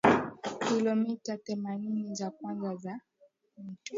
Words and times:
Kilomita 0.59 1.37
themanini 1.37 2.15
za 2.15 2.31
kwanza 2.31 2.75
za 2.75 2.99
mto 3.57 3.89